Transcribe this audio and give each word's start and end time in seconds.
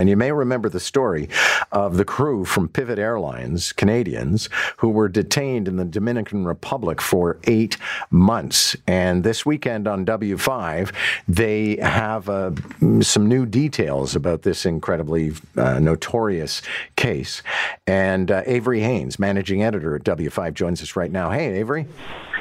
And 0.00 0.08
you 0.08 0.16
may 0.16 0.32
remember 0.32 0.68
the 0.68 0.80
story 0.80 1.28
of 1.70 1.98
the 1.98 2.04
crew 2.04 2.44
from 2.44 2.66
Pivot 2.66 2.98
Airlines, 2.98 3.72
Canadians, 3.72 4.48
who 4.78 4.88
were 4.88 5.08
detained 5.08 5.68
in 5.68 5.76
the 5.76 5.84
Dominican 5.84 6.44
Republic 6.44 7.00
for 7.00 7.38
eight 7.44 7.76
months. 8.10 8.74
And 8.88 9.22
this 9.22 9.46
weekend 9.46 9.86
on 9.86 10.04
W5, 10.04 10.92
they 11.28 11.76
have 11.76 12.28
uh, 12.28 12.50
some 13.02 13.28
new 13.28 13.46
details 13.46 14.16
about 14.16 14.42
this 14.42 14.66
incredibly 14.66 15.30
uh, 15.56 15.78
notorious 15.78 16.60
case. 16.96 17.44
And 17.86 18.32
uh, 18.32 18.42
Avery 18.46 18.80
Haines, 18.80 19.20
managing 19.20 19.62
editor 19.62 19.94
at 19.94 20.02
W5, 20.02 20.54
joins 20.54 20.82
us 20.82 20.96
right 20.96 21.12
now. 21.12 21.30
Hey, 21.30 21.60
Avery. 21.60 21.86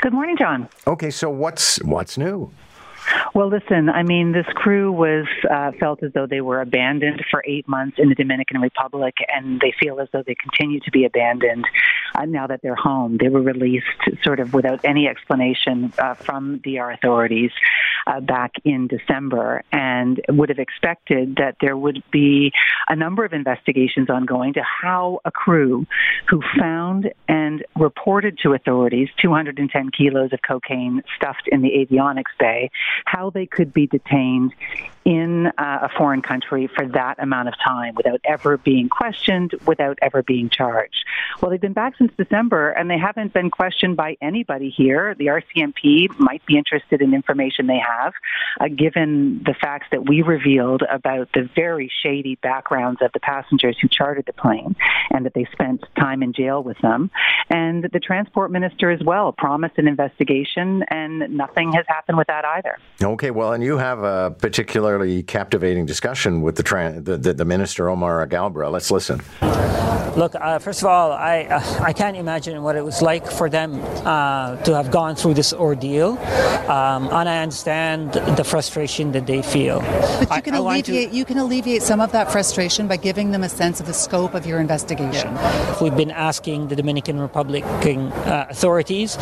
Good 0.00 0.12
morning, 0.12 0.36
John. 0.36 0.68
Okay, 0.88 1.10
so 1.10 1.30
what's 1.30 1.80
what's 1.84 2.18
new? 2.18 2.50
Well, 3.34 3.48
listen, 3.48 3.88
I 3.88 4.02
mean, 4.02 4.32
this 4.32 4.46
crew 4.54 4.92
was 4.92 5.26
uh, 5.50 5.72
felt 5.78 6.02
as 6.02 6.12
though 6.12 6.26
they 6.26 6.40
were 6.40 6.60
abandoned 6.60 7.24
for 7.30 7.42
eight 7.46 7.68
months 7.68 7.98
in 7.98 8.08
the 8.08 8.14
Dominican 8.14 8.60
Republic, 8.60 9.14
and 9.34 9.60
they 9.60 9.74
feel 9.78 10.00
as 10.00 10.08
though 10.12 10.22
they 10.26 10.34
continue 10.34 10.80
to 10.80 10.90
be 10.90 11.04
abandoned 11.04 11.66
uh, 12.14 12.24
now 12.24 12.46
that 12.46 12.62
they're 12.62 12.74
home. 12.74 13.18
They 13.20 13.28
were 13.28 13.42
released 13.42 13.86
sort 14.22 14.40
of 14.40 14.54
without 14.54 14.80
any 14.84 15.08
explanation 15.08 15.92
uh, 15.98 16.14
from 16.14 16.58
DR 16.58 16.90
authorities 16.90 17.50
uh, 18.06 18.20
back 18.20 18.52
in 18.64 18.86
December, 18.86 19.62
and 19.72 20.20
would 20.28 20.48
have 20.48 20.58
expected 20.58 21.36
that 21.36 21.56
there 21.60 21.76
would 21.76 22.02
be 22.10 22.52
a 22.88 22.96
number 22.96 23.24
of 23.24 23.32
investigations 23.32 24.08
ongoing 24.10 24.54
to 24.54 24.62
how 24.62 25.20
a 25.24 25.30
crew 25.30 25.86
who 26.28 26.42
found 26.58 27.10
and 27.28 27.64
reported 27.76 28.38
to 28.38 28.52
authorities 28.52 29.08
210 29.18 29.90
kilos 29.90 30.32
of 30.32 30.40
cocaine 30.46 31.02
stuffed 31.16 31.48
in 31.50 31.62
the 31.62 31.70
avionics 31.70 32.36
bay 32.38 32.70
how 33.04 33.30
they 33.30 33.46
could 33.46 33.72
be 33.72 33.86
detained 33.86 34.52
in 35.06 35.46
uh, 35.46 35.78
a 35.82 35.88
foreign 35.96 36.20
country 36.20 36.66
for 36.66 36.86
that 36.88 37.14
amount 37.20 37.46
of 37.46 37.54
time 37.64 37.94
without 37.94 38.20
ever 38.24 38.56
being 38.58 38.88
questioned, 38.88 39.54
without 39.64 39.96
ever 40.02 40.20
being 40.22 40.50
charged. 40.50 41.04
Well, 41.40 41.52
they've 41.52 41.60
been 41.60 41.72
back 41.72 41.96
since 41.96 42.12
December 42.16 42.70
and 42.70 42.90
they 42.90 42.98
haven't 42.98 43.32
been 43.32 43.48
questioned 43.48 43.96
by 43.96 44.16
anybody 44.20 44.68
here. 44.68 45.14
The 45.14 45.26
RCMP 45.26 46.18
might 46.18 46.44
be 46.44 46.58
interested 46.58 47.00
in 47.02 47.14
information 47.14 47.68
they 47.68 47.78
have, 47.78 47.95
uh, 48.60 48.68
given 48.68 49.42
the 49.44 49.54
facts 49.60 49.86
that 49.92 50.08
we 50.08 50.22
revealed 50.22 50.82
about 50.90 51.28
the 51.34 51.48
very 51.54 51.90
shady 52.02 52.36
backgrounds 52.42 53.00
of 53.02 53.10
the 53.12 53.20
passengers 53.20 53.76
who 53.80 53.88
chartered 53.88 54.24
the 54.26 54.32
plane 54.32 54.74
and 55.10 55.24
that 55.26 55.34
they 55.34 55.46
spent 55.52 55.84
time 55.98 56.22
in 56.22 56.32
jail 56.32 56.62
with 56.62 56.78
them. 56.82 57.10
And 57.48 57.84
the 57.92 58.00
transport 58.00 58.50
minister 58.50 58.90
as 58.90 59.00
well 59.04 59.32
promised 59.32 59.78
an 59.78 59.88
investigation, 59.88 60.82
and 60.88 61.36
nothing 61.36 61.72
has 61.72 61.84
happened 61.88 62.18
with 62.18 62.26
that 62.26 62.44
either. 62.44 62.78
Okay, 63.02 63.30
well, 63.30 63.52
and 63.52 63.62
you 63.62 63.78
have 63.78 64.02
a 64.02 64.34
particularly 64.38 65.22
captivating 65.22 65.86
discussion 65.86 66.42
with 66.42 66.56
the 66.56 66.62
tra- 66.62 67.00
the, 67.00 67.16
the, 67.16 67.32
the, 67.32 67.44
minister 67.44 67.88
Omar 67.88 68.26
Alghabra. 68.26 68.70
Let's 68.70 68.90
listen. 68.90 69.20
Look, 70.16 70.34
uh, 70.34 70.58
first 70.58 70.80
of 70.82 70.88
all, 70.88 71.12
I 71.12 71.44
uh, 71.44 71.84
I 71.84 71.92
can't 71.92 72.16
imagine 72.16 72.62
what 72.62 72.74
it 72.74 72.84
was 72.84 73.02
like 73.02 73.30
for 73.30 73.48
them 73.50 73.80
uh, 74.04 74.56
to 74.64 74.74
have 74.74 74.90
gone 74.90 75.14
through 75.14 75.34
this 75.34 75.52
ordeal, 75.52 76.18
um, 76.68 77.08
and 77.12 77.28
I 77.28 77.42
understand 77.42 77.85
the 78.36 78.44
frustration 78.44 79.12
that 79.12 79.26
they 79.26 79.42
feel. 79.42 79.80
But 80.28 80.36
you 80.36 80.42
can 80.42 80.54
I, 80.54 80.58
alleviate 80.58 81.08
I 81.08 81.10
to, 81.10 81.16
you 81.16 81.24
can 81.24 81.38
alleviate 81.38 81.82
some 81.82 82.00
of 82.00 82.12
that 82.12 82.30
frustration 82.32 82.88
by 82.88 82.96
giving 82.96 83.30
them 83.30 83.42
a 83.42 83.48
sense 83.48 83.80
of 83.80 83.86
the 83.86 83.94
scope 83.94 84.34
of 84.34 84.46
your 84.46 84.60
investigation. 84.60 85.34
Yeah. 85.34 85.82
We've 85.82 85.96
been 85.96 86.10
asking 86.10 86.68
the 86.68 86.76
Dominican 86.76 87.20
Republic 87.20 87.64
uh, 87.64 88.46
authorities 88.50 89.16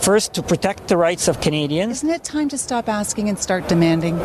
first 0.00 0.34
to 0.34 0.42
protect 0.42 0.88
the 0.88 0.96
rights 0.96 1.28
of 1.28 1.40
Canadians. 1.40 1.98
Isn't 1.98 2.10
it 2.10 2.24
time 2.24 2.48
to 2.50 2.58
stop 2.58 2.88
asking 2.88 3.28
and 3.28 3.38
start 3.38 3.68
demanding? 3.68 4.20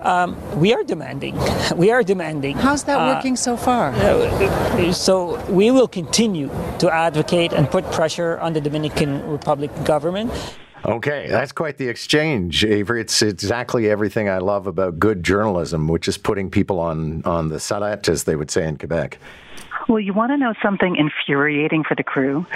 Um, 0.00 0.36
we 0.58 0.72
are 0.72 0.84
demanding. 0.84 1.38
We 1.76 1.90
are 1.90 2.02
demanding. 2.02 2.56
How's 2.56 2.84
that 2.84 2.96
uh, 2.96 3.14
working 3.14 3.36
so 3.36 3.56
far? 3.56 3.92
Uh, 3.92 4.92
so 4.92 5.42
we 5.46 5.70
will 5.70 5.88
continue 5.88 6.48
to 6.78 6.90
advocate 6.90 7.52
and 7.52 7.70
put 7.70 7.84
pressure 7.92 8.38
on 8.38 8.52
the 8.52 8.60
Dominican 8.60 9.26
Republic 9.28 9.70
government. 9.84 10.32
Okay, 10.84 11.26
that's 11.28 11.52
quite 11.52 11.76
the 11.76 11.88
exchange, 11.88 12.64
Avery. 12.64 13.00
It's 13.00 13.22
exactly 13.22 13.90
everything 13.90 14.28
I 14.28 14.38
love 14.38 14.66
about 14.66 14.98
good 14.98 15.22
journalism, 15.22 15.88
which 15.88 16.08
is 16.08 16.16
putting 16.16 16.50
people 16.50 16.78
on 16.80 17.22
on 17.24 17.48
the 17.48 17.56
sellette, 17.56 18.08
as 18.08 18.24
they 18.24 18.36
would 18.36 18.50
say 18.50 18.66
in 18.66 18.76
Quebec. 18.76 19.18
Well, 19.88 20.00
you 20.00 20.12
want 20.12 20.30
to 20.30 20.36
know 20.36 20.54
something 20.62 20.96
infuriating 20.96 21.84
for 21.84 21.94
the 21.94 22.04
crew? 22.04 22.46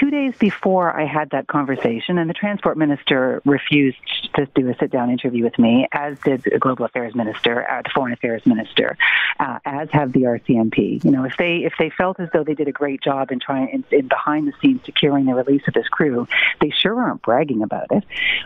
Two 0.00 0.10
days 0.10 0.34
before 0.38 0.98
I 0.98 1.04
had 1.04 1.30
that 1.30 1.46
conversation, 1.46 2.16
and 2.16 2.28
the 2.28 2.34
transport 2.34 2.78
minister 2.78 3.42
refused 3.44 3.98
to 4.34 4.46
do 4.54 4.68
a 4.70 4.74
sit 4.78 4.90
down 4.90 5.10
interview 5.10 5.44
with 5.44 5.58
me, 5.58 5.86
as 5.92 6.18
did 6.20 6.42
the 6.42 6.58
global 6.58 6.86
affairs 6.86 7.14
minister, 7.14 7.68
uh, 7.70 7.82
the 7.82 7.90
foreign 7.94 8.12
affairs 8.14 8.44
minister, 8.46 8.96
uh, 9.38 9.58
as 9.66 9.90
have 9.90 10.12
the 10.12 10.22
RCMP. 10.22 11.04
You 11.04 11.10
know, 11.10 11.24
if 11.24 11.36
they 11.36 11.58
if 11.58 11.74
they 11.78 11.90
felt 11.90 12.18
as 12.18 12.28
though 12.32 12.44
they 12.44 12.54
did 12.54 12.68
a 12.68 12.72
great 12.72 13.02
job 13.02 13.30
in 13.30 13.40
trying 13.40 13.68
in, 13.68 13.84
in 13.90 14.08
behind 14.08 14.48
the 14.48 14.52
scenes 14.62 14.80
securing 14.84 15.26
the 15.26 15.34
release 15.34 15.62
of 15.68 15.74
this 15.74 15.88
crew, 15.88 16.26
they 16.60 16.70
sure 16.70 17.00
aren't 17.00 17.22
bragging 17.22 17.62
about 17.62 17.88
it. 17.90 18.04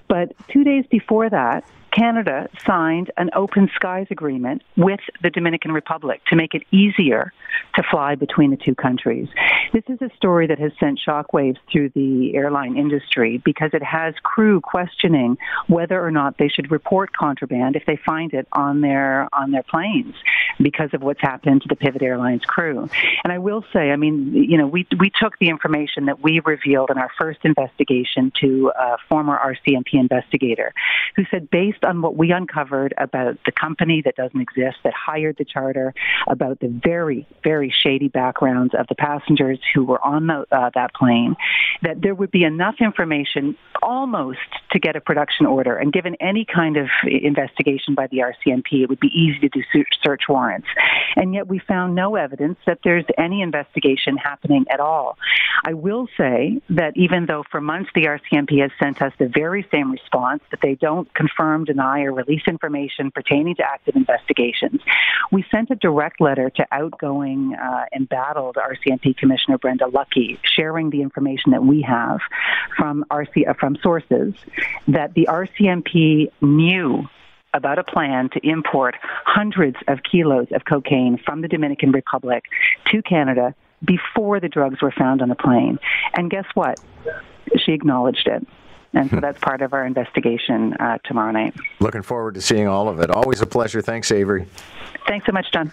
But 0.09 0.33
two 0.49 0.65
days 0.65 0.85
before 0.91 1.31
that, 1.31 1.65
Canada 1.95 2.49
signed 2.67 3.13
an 3.17 3.31
open 3.35 3.71
skies 3.75 4.09
agreement 4.11 4.63
with 4.77 5.01
the 5.23 5.31
Dominican 5.31 5.71
Republic 5.71 6.21
to 6.27 6.37
make 6.37 6.55
it 6.55 6.63
easier 6.73 7.33
to 7.77 7.83
fly 7.89 8.17
between 8.17 8.51
the 8.51 8.57
two 8.57 8.75
countries. 8.75 9.29
This 9.75 9.83
is 9.89 10.01
a 10.03 10.17
story 10.17 10.47
that 10.47 10.61
has 10.61 10.71
sent 10.79 11.01
shockwaves 11.05 11.57
through 11.69 11.89
the 11.97 12.37
airline 12.37 12.77
industry 12.77 13.43
because 13.45 13.71
it 13.73 13.83
has 13.83 14.15
crew 14.23 14.61
questioning 14.61 15.37
whether 15.67 16.01
or 16.01 16.13
not 16.13 16.39
they 16.39 16.47
should 16.47 16.71
report 16.71 17.13
contraband 17.13 17.75
if 17.75 17.85
they 17.85 17.97
find 18.07 18.33
it 18.35 18.47
on 18.53 18.83
their 18.83 19.29
on 19.33 19.51
their 19.51 19.65
planes 19.65 20.15
because 20.61 20.91
of 20.95 21.03
what's 21.03 21.21
happened 21.21 21.63
to 21.63 21.69
the 21.69 21.75
Pivot 21.75 22.03
Airlines 22.03 22.45
crew. 22.45 22.89
And 23.25 23.33
I 23.33 23.39
will 23.39 23.65
say, 23.73 23.91
I 23.91 23.97
mean, 23.97 24.33
you 24.33 24.57
know, 24.57 24.69
we 24.69 24.87
we 24.97 25.11
took 25.11 25.41
the 25.41 25.49
information 25.49 26.05
that 26.05 26.23
we 26.23 26.39
revealed 26.39 26.91
in 26.91 26.99
our 26.99 27.11
first 27.19 27.41
investigation 27.43 28.31
to 28.43 28.71
a 28.79 28.97
former 29.09 29.37
RCMP 29.37 29.95
investigator 29.95 30.73
who 31.17 31.25
said 31.33 31.51
based 31.51 31.85
on 31.85 32.01
what 32.01 32.15
we 32.15 32.31
uncovered 32.31 32.95
about 32.97 33.39
the 33.45 33.51
company 33.51 34.03
that 34.03 34.15
doesn't 34.15 34.41
exist 34.41 34.77
that 34.85 34.95
hired 34.95 35.37
the 35.37 35.45
charter, 35.45 35.95
about 36.29 36.61
the 36.61 36.69
very, 36.69 37.27
very 37.43 37.75
shady 37.77 38.07
backgrounds 38.07 38.73
of 38.79 38.87
the 38.87 38.95
passengers 38.95 39.59
who 39.73 39.85
were 39.85 40.05
on 40.05 40.27
the, 40.27 40.45
uh, 40.51 40.71
that 40.75 40.95
plane, 40.95 41.37
that 41.83 42.01
there 42.01 42.15
would 42.15 42.31
be 42.31 42.45
enough 42.45 42.77
information 42.81 43.57
almost 43.83 44.39
to 44.73 44.79
get 44.79 44.97
a 44.97 45.01
production 45.01 45.47
order. 45.47 45.77
And 45.77 45.93
given 45.93 46.17
any 46.21 46.45
kind 46.45 46.77
of 46.77 46.89
investigation 47.05 47.95
by 47.95 48.07
the 48.09 48.19
RCMP, 48.19 48.83
it 48.83 48.89
would 48.89 49.01
be 49.01 49.09
easy 49.09 49.41
to 49.41 49.49
do 49.49 49.63
search 50.03 50.23
warrants. 50.29 50.69
And 51.17 51.35
yet 51.35 51.49
we 51.49 51.59
found 51.59 51.95
no 51.95 52.17
evidence 52.17 52.59
that 52.67 52.79
there's 52.85 53.05
any 53.19 53.43
investigation 53.43 54.17
happening 54.17 54.65
at 54.71 54.81
all. 54.81 55.19
I 55.67 55.75
will 55.75 56.09
say 56.17 56.61
that 56.71 56.97
even 56.97 57.27
though 57.27 57.45
for 57.51 57.61
months 57.61 57.91
the 57.95 58.05
RCMP 58.05 58.61
has 58.61 58.71
sent 58.83 59.01
us 59.01 59.13
the 59.19 59.29
very 59.29 59.67
same 59.73 59.91
response 59.91 60.43
that 60.51 60.61
they 60.61 60.75
don't 60.75 61.13
confirm, 61.15 61.65
deny, 61.65 62.03
or 62.03 62.13
release 62.13 62.43
information 62.47 63.11
pertaining 63.11 63.57
to 63.57 63.63
active 63.63 63.97
investigations, 63.97 64.81
we 65.35 65.45
sent 65.51 65.69
a 65.71 65.75
direct 65.75 66.21
letter 66.21 66.49
to 66.49 66.65
outgoing 66.71 67.55
uh, 67.55 67.87
embattled 67.95 68.57
RCMP 68.57 69.17
Commissioner 69.17 69.59
Brenda 69.59 69.87
Lucki, 69.87 70.39
sharing 70.45 70.91
the 70.91 71.03
information 71.03 71.51
that 71.51 71.65
we 71.65 71.83
have 71.83 72.21
from 72.77 73.05
RC 73.11 73.49
uh, 73.49 73.55
from 73.55 73.77
sources 73.83 74.35
that 74.87 75.15
the 75.15 75.27
RCMP 75.29 76.31
knew 76.41 77.09
about 77.53 77.81
a 77.81 77.85
plan 77.85 78.31
to 78.31 78.41
import 78.49 78.95
hundreds 79.25 79.77
of 79.89 79.99
kilos 80.09 80.47
of 80.53 80.65
cocaine 80.65 81.19
from 81.19 81.41
the 81.41 81.49
Dominican 81.49 81.91
Republic 81.91 82.45
to 82.87 83.03
Canada 83.03 83.55
before 83.85 84.39
the 84.39 84.49
drugs 84.49 84.81
were 84.81 84.93
found 84.97 85.21
on 85.21 85.29
the 85.29 85.35
plane. 85.35 85.79
And 86.17 86.31
guess 86.31 86.47
what? 86.55 86.79
She 87.59 87.73
acknowledged 87.73 88.29
it. 88.29 88.47
And 88.95 89.11
so 89.11 89.21
that's 89.21 89.39
part 89.41 89.61
of 89.61 89.73
our 89.73 89.85
investigation 89.85 90.75
uh, 90.75 90.99
tomorrow 91.05 91.33
night. 91.33 91.55
Looking 91.81 92.03
forward 92.03 92.35
to 92.35 92.41
seeing 92.41 92.69
all 92.69 92.89
of 92.89 93.01
it. 93.01 93.11
Always 93.11 93.41
a 93.41 93.47
pleasure. 93.47 93.83
Thanks, 93.83 94.13
Avery. 94.13 94.47
Thanks 95.09 95.27
so 95.27 95.33
much, 95.33 95.47
John. 95.53 95.73